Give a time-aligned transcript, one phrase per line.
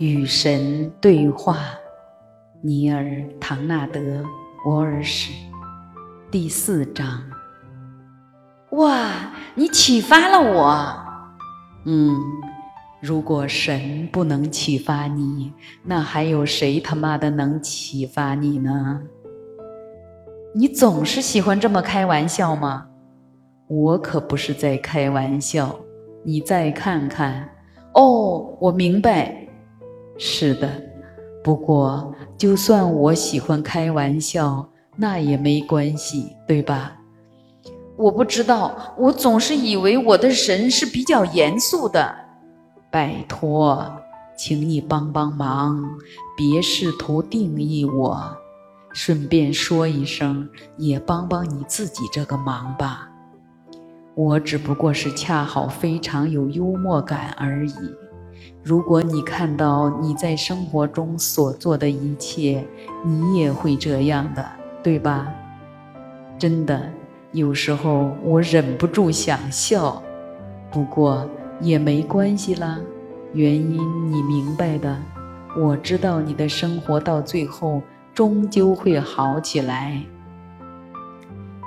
[0.00, 1.58] 与神对话，
[2.62, 3.02] 尼尔·
[3.38, 4.00] 唐纳德·
[4.64, 5.30] 沃尔什，
[6.30, 7.22] 第四章。
[8.70, 10.96] 哇，你启发了我。
[11.84, 12.18] 嗯，
[13.02, 15.52] 如果神不能启发你，
[15.84, 19.02] 那还有谁他妈的能启发你呢？
[20.54, 22.86] 你总是喜欢这么开玩笑吗？
[23.68, 25.78] 我可不是在开玩笑。
[26.24, 27.50] 你再看看。
[27.92, 29.39] 哦，我明白。
[30.22, 30.70] 是的，
[31.42, 36.98] 不过就算我喜欢开玩笑，那也没关系，对吧？
[37.96, 42.14] 我不知道，我总是以为我的神是比较严肃的。
[42.90, 43.90] 拜托，
[44.36, 45.82] 请你帮帮忙，
[46.36, 48.36] 别试图定义我。
[48.92, 50.46] 顺便说一声，
[50.76, 53.08] 也帮帮你自己这个忙吧。
[54.14, 57.74] 我只不过是恰好非常有幽默感而已。
[58.62, 62.64] 如果你看到你在生活中所做的一切，
[63.04, 64.44] 你也会这样的，
[64.82, 65.28] 对吧？
[66.38, 66.90] 真的，
[67.32, 70.02] 有时候我忍不住想笑，
[70.70, 71.28] 不过
[71.60, 72.78] 也没关系啦。
[73.32, 74.96] 原因你明白的，
[75.56, 77.82] 我知道你的生活到最后
[78.14, 80.00] 终究会好起来。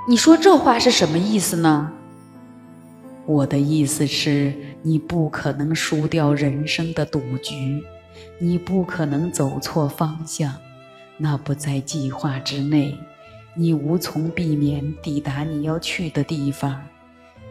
[0.06, 1.90] 你说这话是什么意思呢？
[3.26, 4.52] 我的意思是，
[4.86, 7.82] 你不可能输掉人生的赌局，
[8.38, 10.52] 你不可能走错方向，
[11.16, 12.98] 那不在计划之内，
[13.54, 16.82] 你无从避免抵达你要去的地方，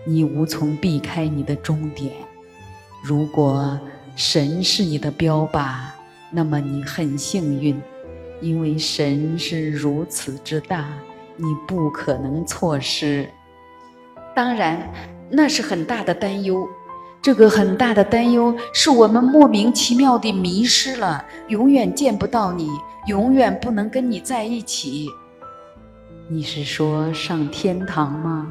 [0.06, 2.14] 你无从避开你的终点。
[3.04, 3.80] 如果
[4.16, 5.88] 神是你的标靶，
[6.30, 7.82] 那么你很幸运，
[8.42, 10.94] 因为神是如此之大，
[11.36, 13.28] 你不可能错失。
[14.36, 14.88] 当然。
[15.36, 16.68] 那是很大的担忧，
[17.24, 22.70] 这个很大的担忧是我们莫名其妙地迷失了，永远见不到你，
[23.08, 25.08] 永远不能跟你在一起。
[26.28, 28.48] 你是说上天堂吗？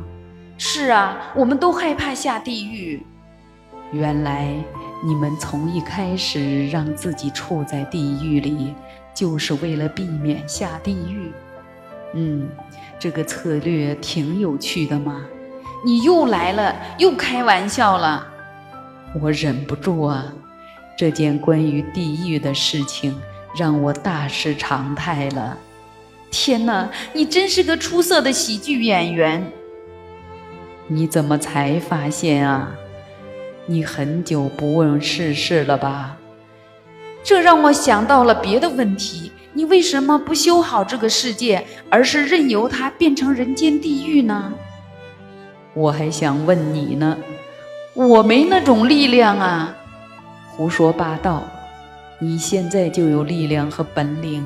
[0.56, 3.04] 是啊，我们都害怕下地狱。
[3.92, 4.48] 原来
[5.04, 8.74] 你们从一开始让自己处在地狱里，
[9.14, 11.30] 就是为了避免下地狱。
[12.14, 12.48] 嗯，
[12.98, 15.22] 这个策略挺有趣的嘛。
[15.84, 18.31] 你又来了，又开玩笑了，
[19.20, 20.32] 我忍不住啊！
[20.96, 23.18] 这件关于地狱的事情
[23.56, 25.58] 让我大失常态了。
[26.30, 29.44] 天哪，你真是个出色的喜剧演员！
[30.86, 32.72] 你怎么才发现啊？
[33.66, 36.16] 你很久不问世事了吧？
[37.22, 44.52] 这让我想到了别的问题：你为什么不修好这个世界，而是任由它变成人间地狱呢？
[45.74, 47.16] 我还想问你呢，
[47.94, 49.74] 我没那种力量啊！
[50.48, 51.42] 胡说八道！
[52.18, 54.42] 你现在就有力量和本领，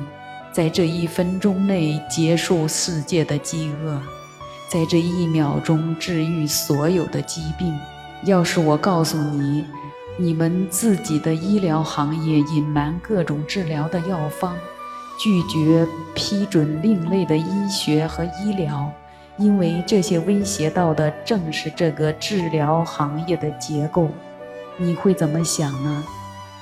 [0.51, 4.01] 在这一分钟内结束世界的饥饿，
[4.67, 7.73] 在这一秒钟治愈所有的疾病。
[8.25, 9.63] 要是我告诉你，
[10.17, 14.57] 你们自己的医疗行业隐瞒各种治疗的药方，
[15.17, 18.91] 拒绝批准另类的医学和医疗。
[19.37, 24.09] 因为这些威胁到的正是这个治疗行业的结构，
[24.77, 26.03] 你会怎么想呢？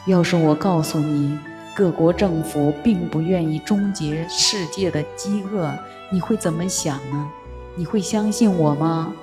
[0.07, 1.39] 要是我告诉你，
[1.73, 5.71] 各国政府并不愿意终结世界的饥饿，
[6.11, 7.31] 你会怎么想呢？
[7.75, 9.13] 你会相信我吗？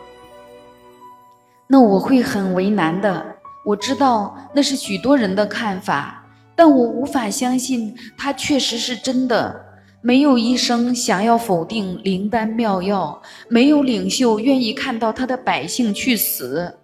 [1.67, 3.25] 那我会很为难的。
[3.65, 6.25] 我知道那是许多人的看法，
[6.57, 9.65] 但我无法相信它确实是真的。
[10.05, 16.75] 没有医生想要否定灵丹妙药，没有领袖愿意看到他的百姓去死。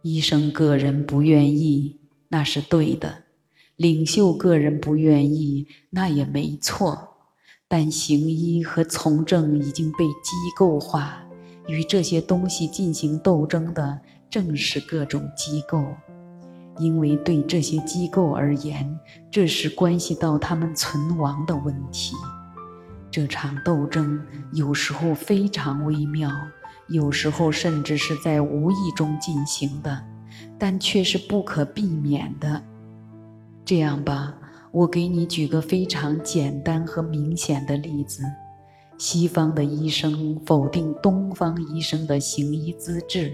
[0.00, 3.08] 医生个人不愿意，那是对的；
[3.76, 7.10] 领袖个人不愿意，那也没错。
[7.68, 11.22] 但行医和从政已经被机构化，
[11.68, 15.84] 与这些东西进行斗争的正是各种机构。
[16.78, 18.98] 因为对这些机构而言，
[19.30, 22.16] 这是关系到他们存亡的问题。
[23.10, 24.20] 这场斗争
[24.52, 26.30] 有时候非常微妙，
[26.88, 30.02] 有时候甚至是在无意中进行的，
[30.58, 32.60] 但却是不可避免的。
[33.64, 34.34] 这样吧，
[34.72, 38.22] 我给你举个非常简单和明显的例子：
[38.98, 43.32] 西方的医生否定东方医生的行医资质，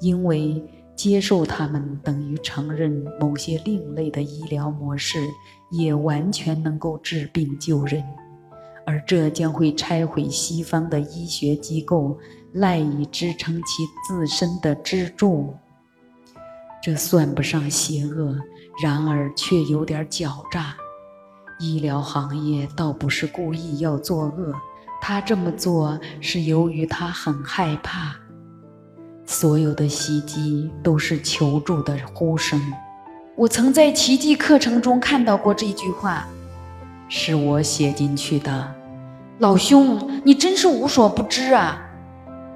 [0.00, 0.64] 因为。
[1.00, 5.18] 接受他们等于承认某些另类的医疗模式
[5.70, 8.04] 也完全能够治病救人，
[8.84, 12.18] 而这将会拆毁西方的医学机构
[12.52, 15.54] 赖以支撑其自身的支柱。
[16.82, 18.36] 这算不上邪恶，
[18.82, 20.76] 然而却有点狡诈。
[21.58, 24.54] 医疗行业倒不是故意要作恶，
[25.00, 28.14] 他这么做是由于他很害怕。
[29.30, 32.60] 所有的袭击都是求助的呼声。
[33.36, 36.26] 我曾在奇迹课程中看到过这句话，
[37.08, 38.74] 是我写进去的。
[39.38, 41.80] 老兄，你真是无所不知啊！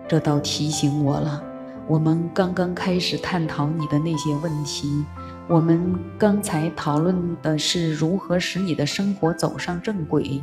[0.08, 1.40] 这倒提醒我了。
[1.86, 5.04] 我们刚刚开始探讨你的那些问题。
[5.46, 10.42] 我们刚才讨论的是如何使你的生活走上正轨，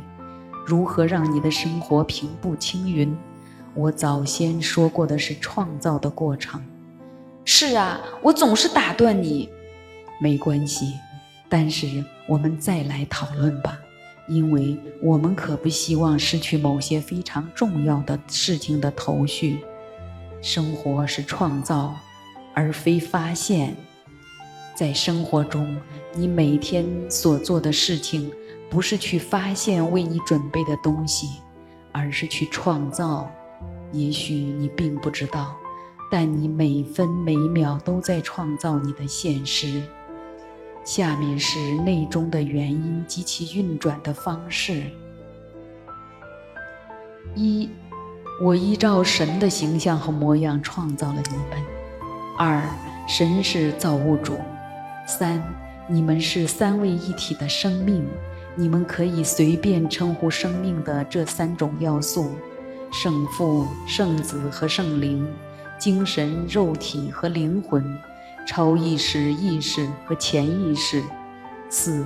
[0.64, 3.14] 如何让你的生活平步青云。
[3.74, 6.62] 我早先说过的是创造的过程。
[7.44, 9.48] 是啊，我总是打断你。
[10.20, 10.94] 没关系，
[11.48, 13.76] 但是我们再来讨论吧，
[14.28, 19.58] 因为我们可不希望失去某些非常重要的事情的头绪。
[20.40, 21.94] 生活是创造，
[22.54, 23.74] 而非发现。
[24.74, 25.76] 在生活中，
[26.14, 28.30] 你每天所做的事情，
[28.70, 31.28] 不是去发现为你准备的东西，
[31.92, 33.30] 而是去创造。
[33.92, 35.54] 也许你并不知道，
[36.10, 39.82] 但你每分每秒都在创造你的现实。
[40.84, 44.82] 下面是内中的原因及其运转的方式：
[47.36, 47.70] 一，
[48.40, 51.64] 我依照神的形象和模样创造了你们；
[52.36, 52.62] 二，
[53.06, 54.36] 神是造物主。
[55.06, 55.40] 三，
[55.88, 58.04] 你们是三位一体的生命，
[58.56, 62.30] 你们可以随便称呼生命的这三种要素：
[62.92, 65.26] 圣父、圣子和圣灵，
[65.78, 67.82] 精神、肉体和灵魂，
[68.46, 71.02] 超意识、意识和潜意识。
[71.70, 72.04] 四，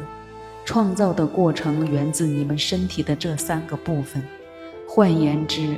[0.64, 4.22] 创造的过程源自你们身体的这三个部分。
[4.88, 5.76] 换言之，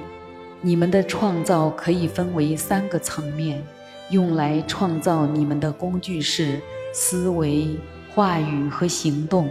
[0.60, 3.62] 你们的创造可以分为三个层面，
[4.10, 6.60] 用来创造你们的工具是。
[6.90, 7.78] 思维、
[8.14, 9.48] 话语和行动。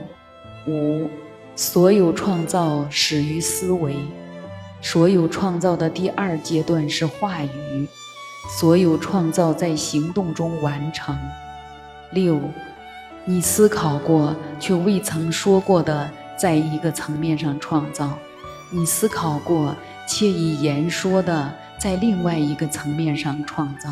[0.68, 1.08] 五，
[1.56, 3.96] 所有创造始于思维。
[4.90, 7.86] 所有创造的第二阶段是话语。
[8.50, 11.14] 所有创造在行动中完成。
[12.12, 12.40] 六，
[13.26, 18.08] 你思考过却未曾说过的，在一个层面上创造；
[18.72, 19.76] 你思考过
[20.08, 23.90] 且以言说的，在另外一个层面上创造。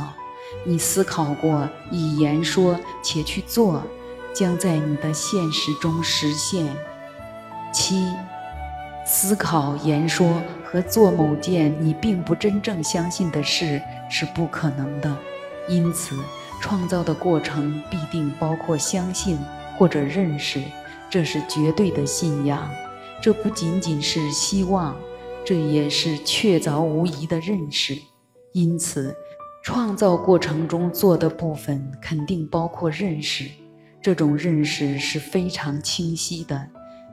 [0.65, 3.83] 你思考过以言说且去做，
[4.33, 6.65] 将在你的现实中实现。
[7.74, 8.07] 七，
[9.06, 15.16] 思考、言说和做某件你并不真正相信的事是不可能的，
[15.69, 16.18] 因此
[16.60, 19.38] 创造的过程必定包括相信
[19.78, 20.62] 或者认识，
[21.10, 22.69] 这是绝对的信仰。
[23.22, 24.96] 这不仅仅是希望，
[25.46, 27.96] 这也是确凿无疑的认识。
[28.54, 29.16] 因此。
[29.63, 33.50] 创造过程中做的部分肯定包括认识，
[34.00, 36.68] 这种认识是非常清晰的、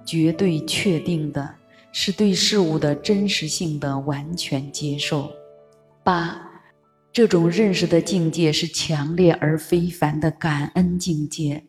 [0.05, 1.49] 绝对确定的，
[1.93, 5.31] 是对事物的真实性的完全接受。
[6.03, 6.41] 八，
[7.13, 11.65] 这种认识的境界是强烈而非凡的感恩境界，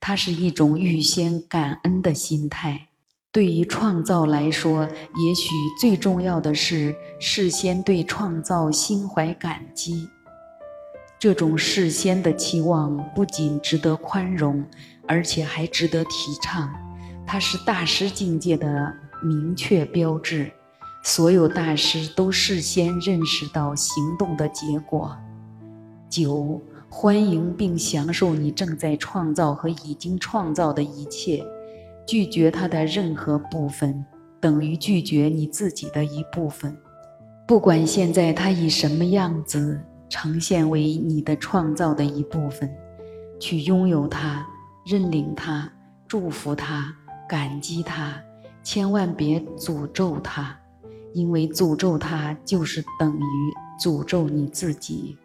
[0.00, 2.88] 它是一种预先感恩的心态。
[3.30, 5.50] 对于创造来说，也许
[5.80, 10.08] 最重要的是事先对创造心怀感激。
[11.20, 14.64] 这种事先的期望不仅值得宽容，
[15.06, 16.72] 而且还值得提倡。
[17.26, 20.50] 它是大师境界的明确标志。
[21.02, 25.16] 所有大师都事先认识到行动的结果。
[26.08, 31.44] 九，欢迎并享受你正在创造和已经创造的一切。
[32.06, 34.04] 拒绝它的任何部分，
[34.40, 36.76] 等于拒绝你自己的一部分。
[37.46, 39.80] 不管现在它以什么样子。
[40.10, 42.74] 呈现为你的创造的一部分，
[43.38, 44.42] 去拥有它，
[44.86, 45.70] 认领它，
[46.06, 46.90] 祝福它，
[47.28, 48.18] 感激它，
[48.70, 50.54] 千万别诅咒他，
[51.14, 53.22] 因为诅咒他就是等于
[53.80, 55.16] 诅咒你自己。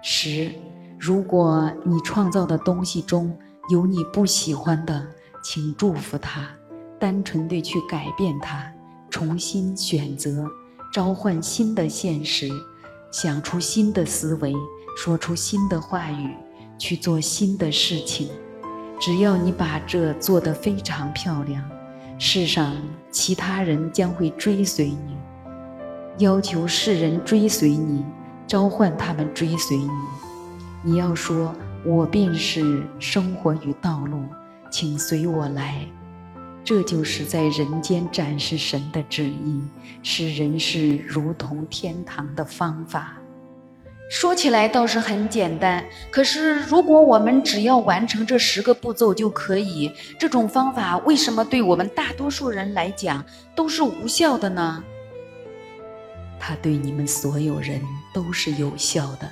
[0.00, 0.48] 十，
[0.96, 3.36] 如果你创造的东西中
[3.68, 5.04] 有你不喜欢的，
[5.42, 6.48] 请祝福他，
[7.00, 8.72] 单纯地去改变它，
[9.10, 10.46] 重新选择，
[10.92, 12.48] 召唤新的现实。
[13.10, 14.54] 想出新的思维，
[14.96, 16.36] 说出新的话语，
[16.78, 18.28] 去做新的事情。
[19.00, 21.68] 只要你把这做得非常漂亮，
[22.24, 22.76] 世上
[23.10, 25.16] 其他人将会追随你。
[26.18, 28.04] 要求世人追随你，
[28.46, 29.90] 召唤他们追随你。
[30.84, 31.52] 你要说
[31.84, 34.22] ：“我便是生活与道路，
[34.70, 35.84] 请随我来。”
[36.62, 39.60] 这就是在人间展示神的旨意，
[40.04, 43.16] 使人世如同天堂的方法。
[44.12, 54.84] 说起来倒是很简单，可是如果我们只要完成这十个步骤就可以，这种方法为什么对我们大多数人来讲都是无效的呢？
[56.38, 57.80] 它对你们所有人
[58.12, 59.30] 都是有效的，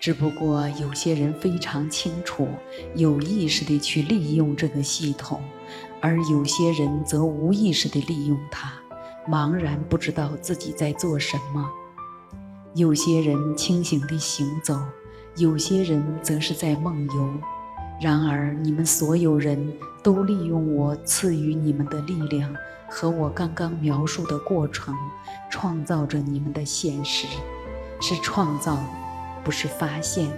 [0.00, 2.48] 只不过有些人非常清楚，
[2.96, 5.40] 有意识地去利用这个系统，
[6.00, 8.72] 而有些人则无意识地利用它，
[9.30, 11.70] 茫然不知道自己在做什么。
[12.74, 14.76] 有些人清醒地行走，
[15.36, 17.32] 有些人则是在梦游。
[18.00, 22.52] 然而，你们所有人都利用我赐予你们的力量
[22.88, 24.92] 和我刚刚描述的过程，
[25.48, 27.28] 创造着你们的现实。
[28.00, 28.76] 是创造，
[29.44, 30.28] 不是发现。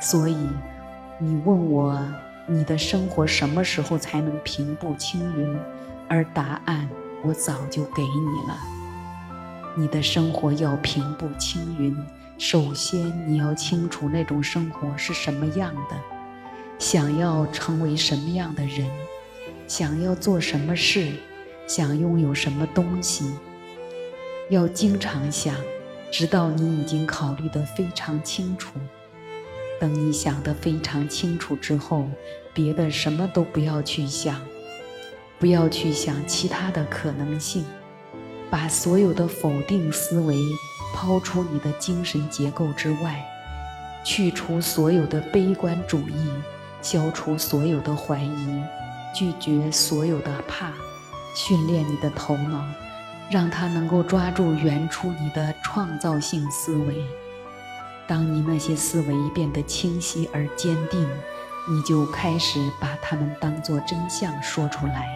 [0.00, 0.48] 所以，
[1.20, 2.02] 你问我
[2.46, 5.58] 你的生活什么时候才能平步青云，
[6.08, 6.88] 而答案
[7.22, 8.75] 我早就给你了。
[9.78, 11.94] 你的生活要平步青云，
[12.38, 15.96] 首先你要清楚那种生活是什么样的，
[16.78, 18.88] 想要成为什么样的人，
[19.68, 21.12] 想要做什么事，
[21.66, 23.30] 想拥有什么东西，
[24.48, 25.54] 要经常想，
[26.10, 28.70] 直到你已经考虑得非常清楚。
[29.78, 32.08] 等你想得非常清楚之后，
[32.54, 34.40] 别的什么都不要去想，
[35.38, 37.62] 不要去想其他的可能性。
[38.50, 40.38] 把所有的否定思维
[40.94, 43.24] 抛出你的精神结构之外，
[44.04, 46.30] 去除所有的悲观主义，
[46.80, 48.62] 消除所有的怀疑，
[49.12, 50.70] 拒绝所有的怕，
[51.34, 52.64] 训练你的头脑，
[53.30, 57.04] 让它能够抓住原初你的创造性思维。
[58.06, 61.04] 当你那些思维变得清晰而坚定，
[61.68, 65.08] 你就开始把它们当作真相说出来，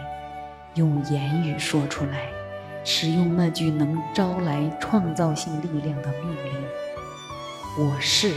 [0.74, 2.39] 用言语说出来。
[2.84, 6.52] 使用那句能招来创造性力量的命令
[7.78, 8.32] ：“我是”，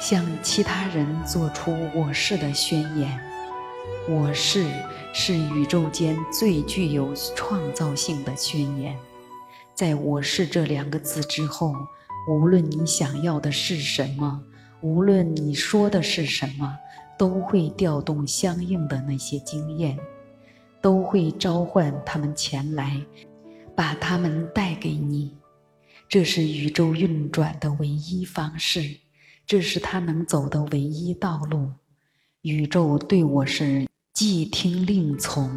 [0.00, 3.20] 向其他人做出“我是”的宣言。
[4.08, 4.66] “我是”
[5.12, 8.96] 是宇宙间最具有创造性的宣言。
[9.74, 11.74] 在我是这两个字之后，
[12.28, 14.42] 无论你想要的是什么，
[14.80, 16.76] 无论你说的是什么，
[17.18, 19.98] 都会调动相应的那些经验，
[20.80, 23.00] 都会召唤他们前来。
[23.78, 25.36] 把它们带给你，
[26.08, 28.96] 这是宇宙运转的唯一方式，
[29.46, 31.70] 这是他能走的唯一道路。
[32.42, 35.48] 宇宙对我是既听令从。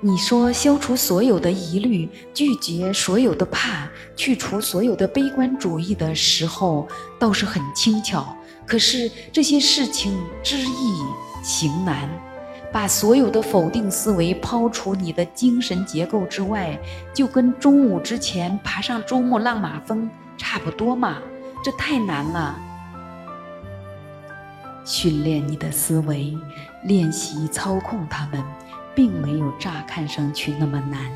[0.00, 6.86] 你说消除所有的疑虑，拒绝所有的怕，去除所有的悲观主义的时候，
[7.18, 8.36] 倒是很轻巧。
[8.64, 12.08] 可是这些事情知易行难。
[12.72, 16.78] 把所有的否定思维抛除你的精神结构之外，
[17.12, 20.08] 就跟中午之前爬上珠穆朗玛峰
[20.38, 21.18] 差不多嘛？
[21.64, 22.58] 这太难了。
[24.84, 26.36] 训练你的思维，
[26.84, 28.42] 练习操控它们，
[28.94, 31.10] 并没有乍看上去那么难。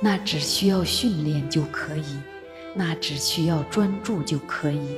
[0.00, 2.18] 那只需要训练就可以，
[2.74, 4.96] 那只需要专注就可以。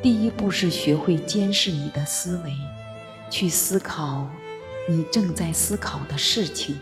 [0.00, 2.52] 第一步是学会监视你的思维。
[3.32, 4.28] 去思考
[4.86, 6.78] 你正在思考的事情。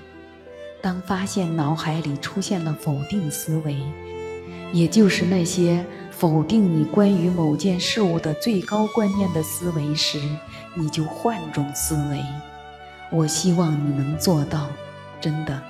[0.82, 3.76] 当发现脑海里出现了否定思维，
[4.72, 10.20] 也就是那些否定你关于某件事物的最高观念的思维时，
[10.74, 12.20] 你就换种思维。
[13.12, 14.68] 我希望你能做到，
[15.20, 15.62] 真的。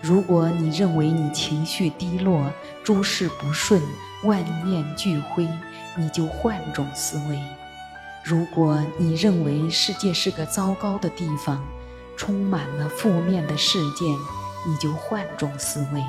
[0.00, 2.50] 如果你认为你情绪低落、
[2.82, 3.82] 诸事不顺、
[4.24, 5.46] 万念俱灰，
[5.94, 7.38] 你就换种思维。
[8.24, 11.60] 如果你认为世界是个糟糕的地方，
[12.16, 14.08] 充满了负面的事件，
[14.64, 16.00] 你就换种思维；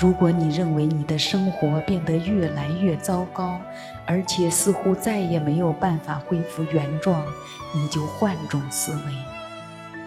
[0.00, 3.60] 如果你认为你的生活变得越来越糟糕，
[4.06, 7.22] 而且似乎再也没有办法恢复原状，
[7.74, 9.12] 你就换种思维。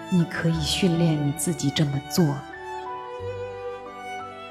[0.09, 2.25] 你可以训练你自己这么做。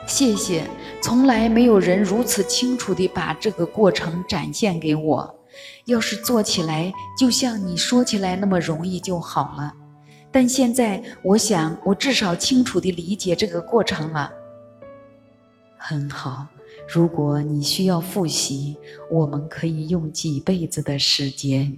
[0.07, 0.65] 谢谢，
[1.01, 5.35] 从来没有人如此清楚地把这个过程展现给我。
[5.85, 9.73] 要是做起来就像你说起来那么容易就好了，
[10.31, 14.33] 但现在我想，我至少清楚地理解这个过程了。
[15.77, 16.47] 很好，
[16.89, 18.77] 如果你需要复习，
[19.11, 21.77] 我们可以用几辈子的时间。